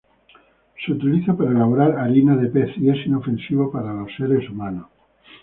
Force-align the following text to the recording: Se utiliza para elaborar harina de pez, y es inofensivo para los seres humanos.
Se 0.83 0.93
utiliza 0.93 1.37
para 1.37 1.51
elaborar 1.51 1.95
harina 1.99 2.35
de 2.35 2.47
pez, 2.47 2.75
y 2.79 2.89
es 2.89 3.05
inofensivo 3.05 3.71
para 3.71 3.93
los 3.93 4.09
seres 4.15 4.49
humanos. 4.49 4.87